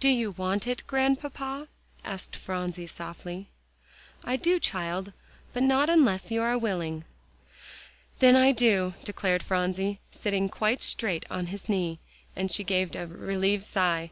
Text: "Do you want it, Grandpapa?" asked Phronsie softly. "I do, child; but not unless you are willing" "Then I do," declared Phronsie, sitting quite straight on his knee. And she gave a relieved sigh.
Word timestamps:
"Do 0.00 0.08
you 0.08 0.32
want 0.32 0.66
it, 0.66 0.82
Grandpapa?" 0.88 1.68
asked 2.04 2.34
Phronsie 2.34 2.88
softly. 2.88 3.50
"I 4.24 4.34
do, 4.34 4.58
child; 4.58 5.12
but 5.52 5.62
not 5.62 5.88
unless 5.88 6.32
you 6.32 6.42
are 6.42 6.58
willing" 6.58 7.04
"Then 8.18 8.34
I 8.34 8.50
do," 8.50 8.94
declared 9.04 9.44
Phronsie, 9.44 10.00
sitting 10.10 10.48
quite 10.48 10.82
straight 10.82 11.24
on 11.30 11.46
his 11.54 11.68
knee. 11.68 12.00
And 12.34 12.50
she 12.50 12.64
gave 12.64 12.96
a 12.96 13.06
relieved 13.06 13.62
sigh. 13.62 14.10